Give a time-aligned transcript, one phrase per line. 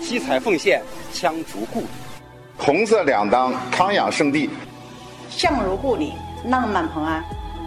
[0.00, 0.80] 七彩凤线，
[1.12, 1.86] 枪竹故里；
[2.56, 4.48] 红色两当，康养圣地；
[5.28, 6.12] 相如故里，
[6.46, 7.20] 浪漫蓬安；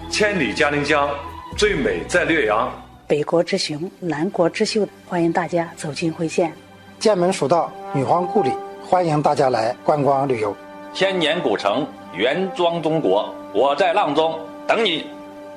[0.09, 1.09] 千里嘉陵江，
[1.57, 2.69] 最美在略阳；
[3.07, 6.49] 北国之雄，南国之秀，欢迎大家走进辉县；
[6.97, 8.51] 剑门蜀道，女皇故里，
[8.83, 10.51] 欢迎大家来观光旅游；
[10.93, 14.39] 千年古城，原装中国，我在阆中
[14.69, 15.01] 等你；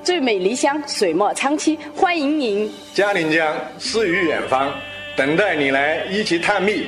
[0.03, 4.73] 最美离乡，水墨长期，欢迎您；嘉陵江，诗与远方。
[5.15, 6.87] 等待你来一起探秘。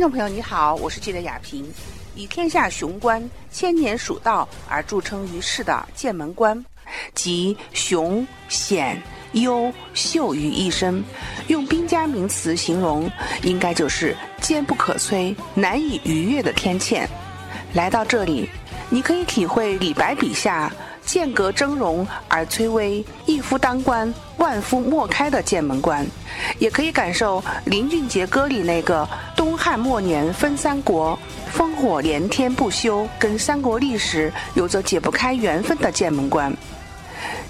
[0.00, 1.62] 听众朋友，你好，我是记者雅萍。
[2.14, 6.64] 以天下雄关、千年蜀道而著称于世的剑门关，
[7.14, 8.98] 集雄险
[9.32, 11.04] 幽秀于一身。
[11.48, 17.06] 用兵家名词形容，应该就是坚不可摧、难以逾越的天堑。
[17.74, 18.48] 来到这里，
[18.88, 20.72] 你可以体会李白笔下
[21.04, 26.04] 剑阁峥嵘而崔巍，一夫当关，万夫莫开的剑门关。
[26.58, 31.16] 也可以感受林俊杰歌里那个东汉末年分三国，
[31.56, 36.52] 烽火连天不休，跟三国历史有着解不开缘分的剑门关。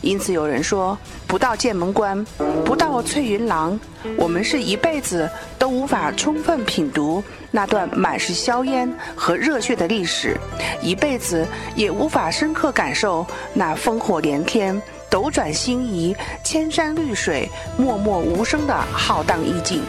[0.03, 2.25] 因此有人说，不到剑门关，
[2.65, 3.79] 不到翠云廊，
[4.17, 10.37] 我们是一辈子都无法充分品读那段满是硝烟和热血的历史，
[10.83, 11.47] 一辈子
[11.77, 13.25] 也无法深刻感受
[13.55, 14.81] 那烽火连天。
[15.11, 19.83] 斗转星移，千山绿水，默默无声的浩荡意境。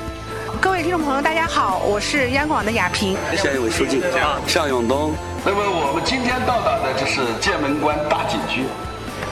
[0.59, 3.15] 各位听众朋友，大家好，我是央广的亚萍。
[3.37, 4.01] 下一位书记
[4.47, 5.13] 向永东。
[5.45, 8.63] 那么我们今天到达的就是剑门关大景区，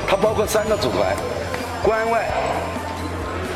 [0.07, 1.15] 它包括三个组团。
[1.81, 2.29] 关外，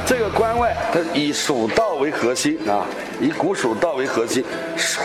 [0.04, 2.84] 这个关外它以蜀道为核心啊，
[3.22, 4.44] 以古蜀道为核心，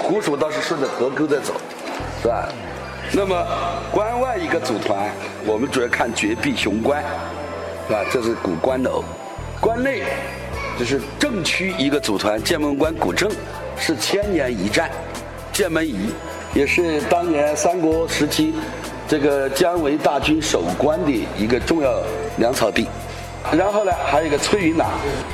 [0.02, 1.52] 古蜀道是顺着河沟在走，
[2.22, 2.48] 是吧？
[3.12, 3.46] 那么
[3.90, 5.10] 关外一个组团，
[5.46, 7.02] 我们主要看绝壁雄关，
[7.86, 8.00] 是吧？
[8.12, 9.02] 这是古关楼。
[9.60, 10.02] 关内
[10.78, 13.28] 就是正区一个组团，剑门关古镇
[13.76, 14.90] 是千年一战，
[15.52, 16.12] 剑门仪
[16.54, 18.54] 也是当年三国时期
[19.08, 22.02] 这个姜维大军守关的一个重要
[22.36, 22.86] 粮草地。
[23.50, 24.90] 然后呢，还有一个翠云廊，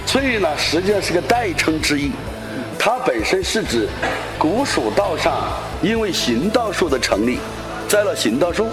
[0.07, 2.13] 翠云廊实际上是个代称之意，
[2.79, 3.89] 它本身是指
[4.39, 5.35] 古蜀道上
[5.83, 7.41] 因为行道树的成立。
[7.95, 8.67] 栽了行道树，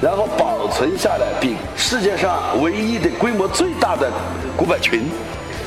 [0.00, 4.08] 然后保存下来，并世界上唯一的规模最大的
[4.56, 5.02] 古柏群。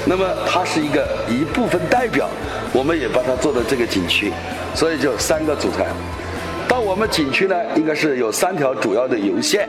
[0.06, 2.30] 那么它是一个一部分代表，
[2.72, 4.32] 我们也把它做到这个景区，
[4.74, 5.86] 所以就三个组团。
[6.70, 9.68] 到我们景区呢，应该是有三条主要的游线：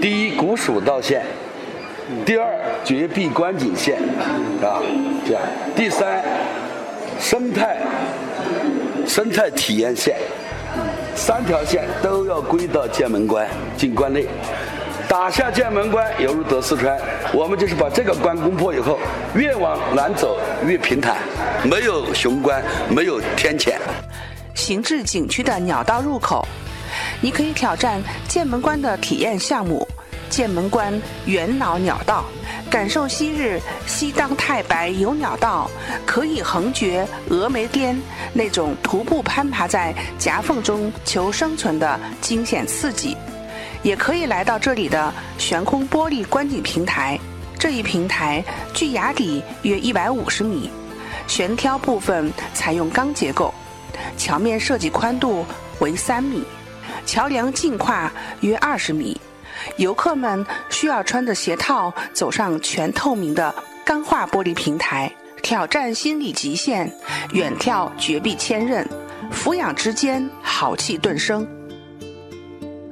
[0.00, 1.20] 第一，古蜀道线；
[2.24, 2.48] 第二，
[2.82, 3.98] 绝壁观景线，
[4.62, 4.80] 啊，
[5.26, 5.42] 这样；
[5.76, 6.24] 第三，
[7.20, 7.76] 生态
[9.06, 10.16] 生态体验线。
[11.14, 13.46] 三条线都要归到剑门关
[13.76, 14.26] 进关内，
[15.08, 16.98] 打下剑门关犹如得四川。
[17.32, 18.98] 我们就是把这个关攻破以后，
[19.34, 21.16] 越往南走越平坦，
[21.64, 23.72] 没有雄关，没有天堑。
[24.54, 26.46] 行至景区的鸟道入口，
[27.20, 29.86] 你可以挑战剑门关的体验项目——
[30.32, 32.24] 剑门关元老鸟道。
[32.70, 35.70] 感受昔日西当太白有鸟道，
[36.06, 38.00] 可以横绝峨眉巅
[38.32, 43.14] 那种徒步攀爬在夹缝中求生存的惊险刺激，
[43.82, 47.18] 也可以来到这里的悬空玻璃观景平台。
[47.58, 48.42] 这一平台
[48.72, 50.70] 距崖底约一百五十米，
[51.28, 53.52] 悬挑部分采用钢结构，
[54.16, 55.44] 桥面设计宽度
[55.80, 56.42] 为三米，
[57.04, 58.10] 桥梁净跨
[58.40, 59.20] 约二十米。
[59.76, 63.54] 游客们需要穿着鞋套走上全透明的
[63.84, 65.12] 钢化玻璃平台，
[65.42, 66.90] 挑战心理极限，
[67.32, 68.86] 远眺绝壁千仞，
[69.30, 71.46] 俯仰之间豪气顿生。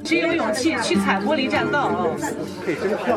[0.02, 2.06] 只有勇气去踩玻璃栈道啊！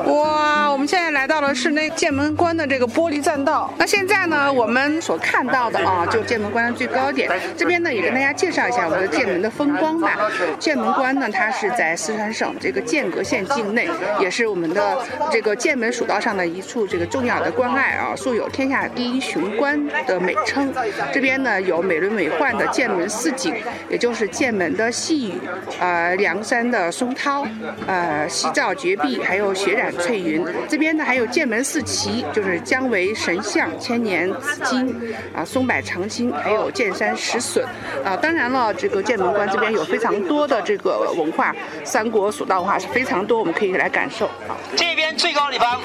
[0.06, 3.74] 哇，我们现在来到了是那剑门关的这个玻璃栈道。
[3.78, 7.32] 那现在呢，我们所看到的啊，就剑门关的最高点。
[7.58, 10.30] 这边呢，也跟大家介绍一下我们的剑门的风光吧。
[10.60, 13.90] 剑门关呢，它是在四川省这个剑阁县境内，
[14.20, 14.98] 也是我们的
[15.32, 20.72] 这个剑门蜀道上的一处这个重要的关隘啊，素有“天下第一雄关”的美称。
[21.12, 23.56] 这边呢，有美轮美奂的剑门四景，
[23.90, 25.34] 也就是剑门的细雨，
[25.80, 27.46] 呃，梁山的松涛，
[27.86, 30.44] 呃，西照绝壁，还有雪染翠云。
[30.68, 37.64] 这边呢，还有剑门四奇，就是姜维神像、千年紫金，啊，松柏长青，还有剑山石笋。
[38.04, 44.28] 啊，当然了，这个剑门关这边有非常多的这个文化，三国蜀道文化是非常多，我们可以来感受。
[44.76, 45.80] 这边最高的地方，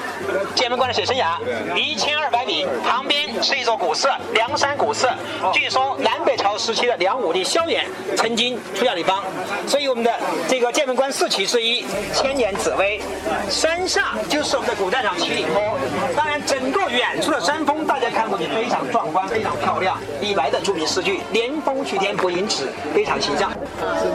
[0.55, 1.39] 剑门关的水深崖，
[1.75, 5.07] 一千二百米，旁边是一座古寺——梁山古寺。
[5.53, 7.83] 据说南北朝时期的梁武帝萧衍
[8.17, 9.23] 曾经出下地方，
[9.67, 10.11] 所以我们的
[10.47, 11.83] 这个剑门关四奇之一，
[12.13, 13.01] 千年紫薇。
[13.49, 15.77] 山下就是我们的古战场七里坡，
[16.15, 19.97] 当然整个远处的山峰，大家看过去非常壮观，非常漂亮。
[20.21, 23.51] 李白的著名诗句“连峰去天不盈尺”非常形象。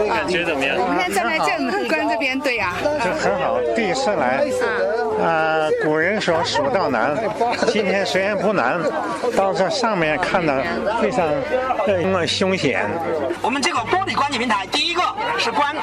[0.08, 0.78] 感觉怎么样？
[0.80, 4.42] 我们现在站在剑门关这边，对呀，这很好，第一次来。
[5.22, 7.14] 啊，古人说蜀道难，
[7.66, 8.80] 今天虽然不难，
[9.36, 10.64] 到这上面看的
[10.98, 11.26] 非常
[11.86, 12.88] 呃凶险。
[13.42, 15.02] 我们这个玻璃观景平台，第一个
[15.36, 15.76] 是观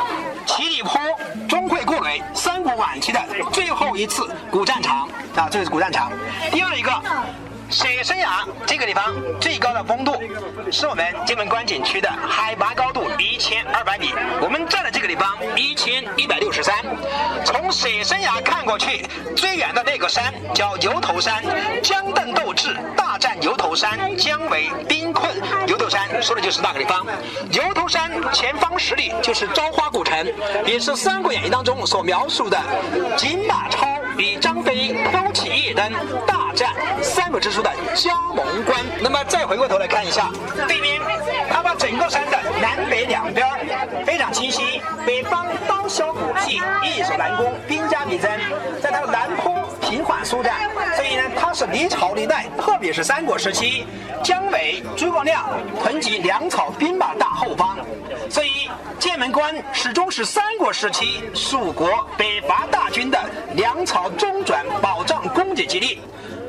[0.46, 1.00] 七里坡
[1.48, 3.20] 钟会故垒，三国晚期的
[3.52, 6.12] 最后一次古战场啊，这是古战场。
[6.52, 6.92] 第二一个。
[7.72, 10.22] 水神崖这个地方最高的峰度
[10.70, 16.76] 是我们剑门关景区的海拔高度一千二百米，我们站的这个地方一千一百六十三。
[17.46, 19.06] 从水神崖看过去，
[19.38, 21.42] 最远的那个山叫牛头山，
[21.82, 25.32] 姜邓斗智大战牛头山，姜维兵困
[25.66, 27.06] 牛头山，说的就是那个地方。
[27.50, 30.28] 牛头山前方十里就是朝花古城，
[30.66, 32.60] 也是《三国演义》当中所描述的
[33.16, 33.88] 锦马超
[34.18, 35.92] 与张飞挑起夜灯
[36.28, 36.72] 大战
[37.02, 37.62] 三国之书。
[37.62, 40.32] 的加盟关，那么再回过头来看一下
[40.68, 41.00] 这边，
[41.48, 43.48] 他把整个山的南北两边
[44.04, 44.82] 非常清晰。
[45.06, 48.32] 北方刀削骨气，易守难攻，兵家必争，
[48.82, 50.56] 在它的南坡平缓舒展，
[50.96, 53.86] 所以呢，它是历朝历代，特别是三国时期，
[54.24, 55.46] 姜维、诸葛亮
[55.84, 57.78] 囤积粮草兵马大后方，
[58.32, 63.20] 所以剑门关始终是三国时期蜀国北伐大军的
[63.56, 66.00] 粮草中转、保障供给基地。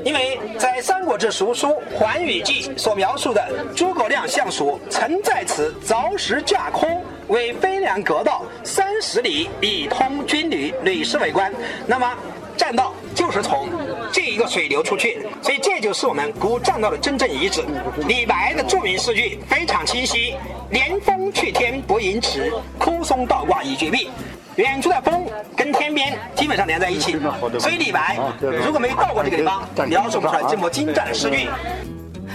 [0.04, 1.68] 因为在《三国志·蜀书·
[1.98, 11.52] 环宇记》所描述的诸葛亮相蜀，曾在此凿石架空，为飞梁阁道三十里，以通军旅，屡试为关。
[11.86, 12.16] 那么
[12.56, 13.68] 栈道就是从
[14.12, 17.62] 这一个水流出去，所以这就是我们古栈道的真正遗址。
[18.06, 20.34] 李白的著名诗句非常清晰
[20.70, 24.10] ：“连峰去天不盈尺，枯松倒挂倚绝壁。”
[24.56, 25.24] 远处的峰
[25.56, 27.18] 跟天边基本上连在一起，
[27.58, 28.18] 所以李白
[28.62, 31.48] 如果没有到过这个地方，描述不出来这么精湛的诗句。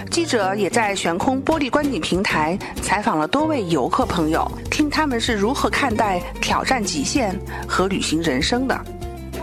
[0.10, 8.76] 记者也在悬空玻璃观景平台采访了多位游客朋友，听他们是如何看待挑战极限和旅行人生的。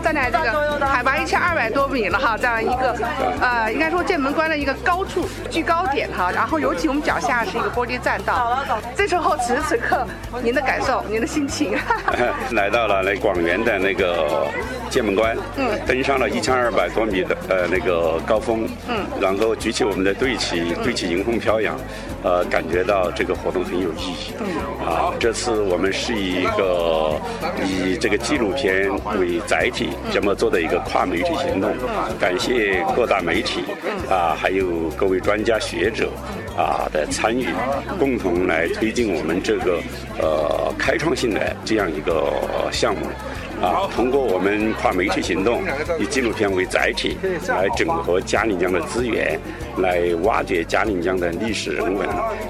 [0.05, 2.95] 站在这个海拔一千二百多米了哈，这样一个
[3.41, 6.29] 呃，应该说剑门关的一个高处居高点哈。
[6.31, 8.63] 然后尤其我们脚下是一个玻璃栈道。
[8.95, 10.05] 这时候此时此刻，
[10.43, 11.75] 您的感受，您的心情？
[12.53, 14.47] 来到了那广元的那个
[14.95, 21.77] 剑门关，嗯，登上了一千二百多米的呃那个高峰，嗯，然后举起我们的队旗，队旗迎风飘扬，
[22.23, 24.33] 呃，感觉到这个活动很有意义。
[24.39, 27.19] 嗯，啊，这次我们是以一个
[27.65, 28.89] 以这个纪录片
[29.19, 29.89] 为载体。
[30.13, 31.75] 这么做的一个跨媒体行动，
[32.17, 33.65] 感谢各大媒体
[34.09, 36.09] 啊，还有各位专家学者
[36.55, 37.47] 啊的参与，
[37.99, 39.77] 共同来推进我们这个
[40.19, 42.31] 呃开创性的这样一个
[42.71, 43.07] 项目。
[43.65, 45.63] 啊，通过我们跨媒体行动，
[45.99, 47.17] 以纪录片为载体，
[47.47, 49.39] 来整合嘉陵江的资源，
[49.77, 52.07] 来挖掘嘉陵江的历史人文，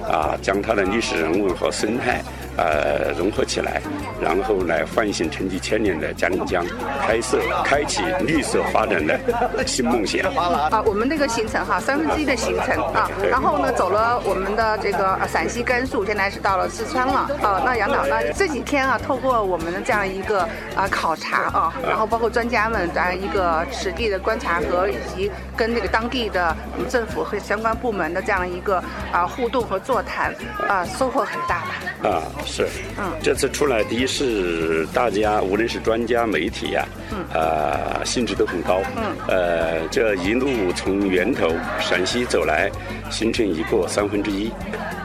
[0.09, 2.21] 啊，将它的历史人文和生态。
[2.57, 3.81] 呃，融合起来，
[4.21, 6.65] 然后来唤醒沉寂千年的嘉陵江，
[7.05, 9.19] 开设、开启绿色发展的
[9.65, 10.23] 新梦想。
[10.35, 17.29] 啊，我们那个行程哈，三分之一的行程啊，然后呢，走了我们的这个陕西甘肃，现在是到了四川了。
[17.41, 28.81] 啊，那杨导呢，这几天啊，透过我们的这样一个啊考察啊，然后包括专家们这样一个实地的观察和以及跟那个当地的我们政府和相关部门的这样一个
[29.11, 30.33] 啊互动和座谈
[30.69, 31.59] 啊，收获很大
[32.01, 32.09] 吧？
[32.09, 32.21] 啊。
[32.45, 41.49] 是，嗯，这次出来，第一是大家无论是专家、媒体呀，嗯，啊，兴致都很高，嗯，呃，这一路从源头
[41.79, 42.69] 陕西走来，
[43.09, 44.51] 行程已过三分之一，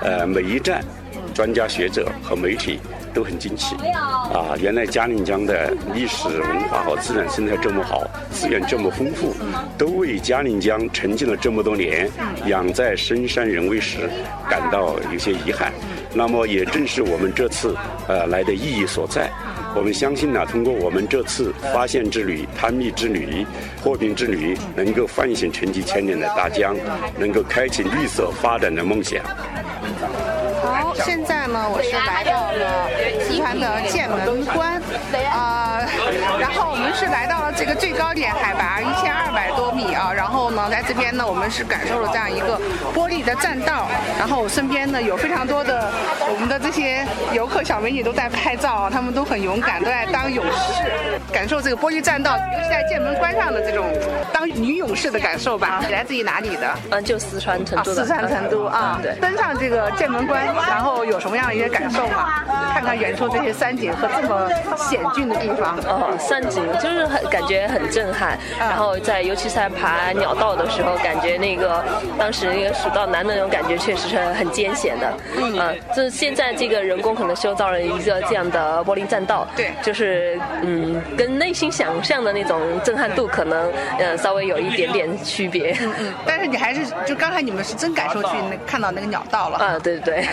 [0.02, 0.84] 呃，每一站，
[1.34, 2.78] 专家学者和媒体
[3.12, 3.76] 都很惊奇。
[4.32, 9.34] 啊，原来嘉陵江的历史文化和自然生态这么好，资源这么丰富，
[9.76, 12.08] 都为嘉陵江沉浸了这么多年，
[12.46, 14.08] 养在深山人未识，
[14.48, 15.72] 感到有些遗憾。
[16.12, 17.76] 那么也正是我们这次
[18.08, 19.30] 呃来的意义所在。
[19.76, 23.46] 我们相信呢，通过我们这次发现之旅、探秘之旅、
[23.82, 26.76] 破冰之旅，能够唤醒沉寂千年的大江，
[27.16, 29.22] 能够开启绿色发展的梦想。
[30.62, 32.88] 好，现在呢，我是来到了
[33.24, 34.80] 四川的剑门关，
[35.32, 35.80] 啊，
[36.90, 42.60] 们是来到了这个最高点，海拔一千二百多米啊，然后呢，在这边呢，我们是感受了这样一个
[42.92, 43.86] 玻璃的栈道，
[44.18, 45.88] 然后我身边呢有非常多的
[46.28, 50.90] 我们的这些游客小美女都在拍照，他们都很勇敢，都在当勇士，
[51.32, 53.86] 感受这个玻璃栈道，尤其在剑门关上的这种
[54.32, 55.80] 当女勇士的感受吧。
[55.86, 56.74] 你来自于哪里的？
[56.90, 57.94] 嗯，就四川成都。
[57.94, 60.44] 四川成都啊，对，登上这个剑门关。
[60.68, 62.42] 然后有什么样的一些感受吗？
[62.74, 65.76] 看看远处这些山景和这么险峻的地方。
[65.86, 68.38] 哦，山景就是很感觉很震撼。
[68.58, 71.84] 然后在尤其是在爬鸟道的时候，感觉那个
[72.18, 75.12] 当时那个蜀道难的那种感觉确实是很艰险的。
[75.36, 79.46] 嗯，就是现在这个人工可能修造了一个这样的玻璃栈道。
[79.56, 85.76] 对，就是嗯，跟内心想象的那种震撼度可能呃稍微有一点点区别。
[85.80, 86.14] 嗯嗯。
[86.26, 89.58] 但是你还是就刚才你们是真感受去那看到那个鸟道了。
[89.58, 90.26] 啊，对对对。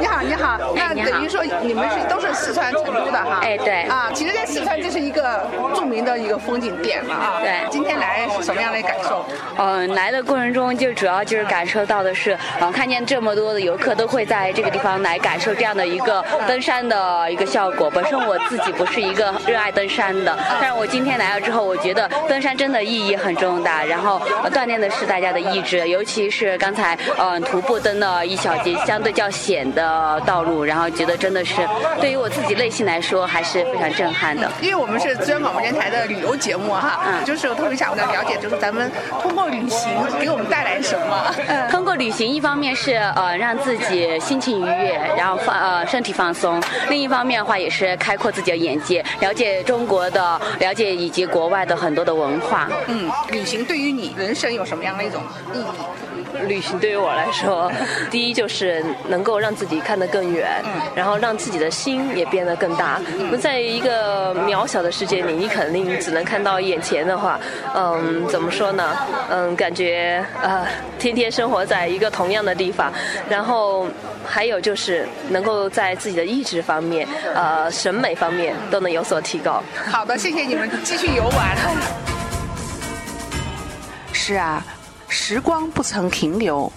[0.00, 3.40] 你好，你好，那等于说你们是都是四川成都的哈？
[3.42, 3.82] 哎，对。
[3.82, 7.40] 啊，其实，在四川这是一个著名的一个风景点了啊。
[7.40, 7.68] 对。
[7.70, 9.24] 今天来是什么样的感受？
[9.56, 17.90] 嗯，来的过程中就主要就是感受到的是，嗯，看见这么多的游客都会在这个地方来感受这样的一个登山的一个效果。
[17.90, 24.20] 本身我自己不是一个热爱登山的，但是我今天来了之后，我觉得登山真的意义很重大，然后
[24.52, 29.58] 锻炼的是大家的意志，尤其是刚才嗯徒步登了一小节相对较险。
[29.68, 31.56] 的道路，然后觉得真的是
[32.00, 34.50] 对于我自己内心来说还是非常震撼的。
[34.62, 38.90] 因为我们是资源广播电台的旅游节目哈，嗯，就是我特别想了解，就是咱们
[39.22, 39.88] 通过旅行
[40.20, 41.34] 给我们带来什么？
[41.46, 52.68] 嗯，通过旅行，一方面是呃让自己心情愉悦，然后放呃身体放松；另一方面的话，也是开阔自己的眼界，了解中国的，了解以及国外的很多的文化。
[52.86, 55.22] 嗯，旅行对于你人生有什么样的一种
[55.54, 56.17] 意义？
[56.46, 57.70] 旅行对于我来说，
[58.10, 60.48] 第一就是能够让自己看得更远，
[60.94, 63.00] 然后让自己的心也变得更大。
[63.30, 67.38] 那在一个渺小的世界里，你肯定只能看到眼前的话，
[67.74, 68.96] 嗯，怎么说呢？
[69.30, 70.66] 嗯，感觉呃，
[70.98, 72.92] 天天生活在一个同样的地方，
[73.28, 73.86] 然后
[74.26, 79.62] 还有就是能够在自己的意志方面、呃，审美方面都能有所提高。
[79.90, 81.56] 好的，谢谢你们，继续游玩。
[84.12, 84.62] 是啊。
[85.08, 86.70] 时光不曾停留，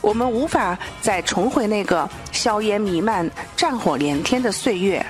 [0.00, 5.04] 我们无法再重回那个硝烟弥漫、战火连天的岁月，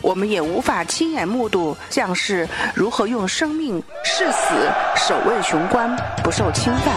[0.00, 6.94] 我们也无法亲眼目睹将士如何用生命誓死守卫雄关不受侵犯，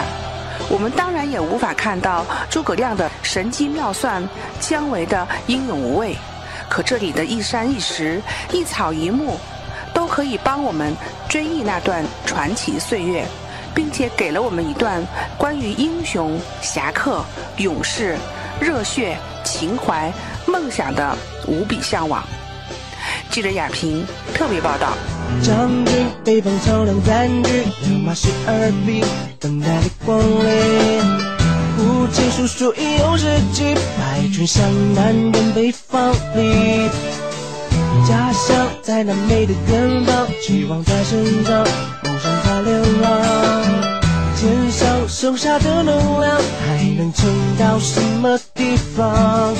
[0.70, 4.26] 我们当然也无法看到诸葛亮的神机妙算、
[4.60, 6.16] 姜维的英勇无畏。
[6.68, 8.22] 可这里的一山一石、
[8.52, 9.36] 一草一木，
[9.92, 10.94] 都可以帮我们
[11.28, 13.24] 追忆那段传奇岁月。
[13.78, 15.00] 并且给了我们一段
[15.36, 17.24] 关于英雄、侠客、
[17.58, 18.16] 勇士、
[18.60, 20.12] 热血、情怀、
[20.48, 21.16] 梦想的
[21.46, 22.20] 无比向往。
[23.30, 24.04] 记者亚平
[24.34, 24.88] 特别报道。
[25.44, 29.04] 将军北方草粮占据，两马十二匹，
[29.38, 31.00] 等待你光临。
[31.76, 34.60] 父亲叔叔已有日记，白军向
[34.92, 36.90] 南人北方里。
[38.08, 41.64] 家乡在那美的远方，希望在生长，
[42.02, 43.67] 梦想在流浪。
[44.48, 47.28] 肩上剩下的能量，还能撑
[47.58, 49.54] 到什么地方？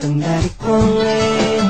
[0.00, 1.60] 等待你光临。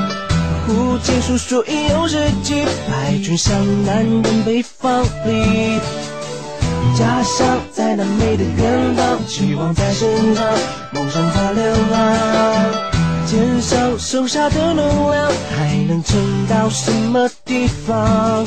[0.65, 3.53] 父亲叔叔已有日记，败军向
[3.85, 5.79] 南奔北方里。
[6.97, 10.45] 家乡，在南美的远方，期望在身上，
[10.91, 12.17] 梦想在流浪。
[13.27, 18.45] 肩上剩下的能量，还能撑到什么地方？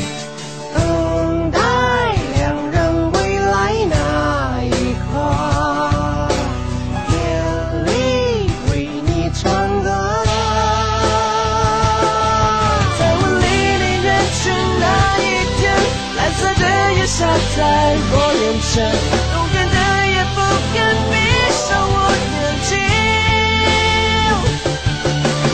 [17.17, 17.25] 下
[17.57, 17.63] 在
[18.11, 19.77] 我眼前永远的
[20.11, 20.37] 也不
[20.75, 20.77] 敢
[21.13, 21.15] 闭
[21.53, 22.71] 上我眼睛。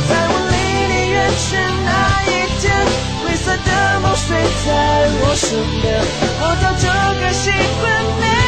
[0.09, 0.55] 在我离
[0.88, 1.45] 你远去
[1.85, 1.88] 那
[2.25, 2.26] 一
[2.61, 2.64] 天
[3.23, 4.26] 灰色的梦睡
[4.64, 4.69] 在
[5.21, 5.49] 我身
[5.83, 5.85] 边。
[6.40, 6.88] 我早就
[7.21, 7.85] 该习惯
[8.21, 8.39] 没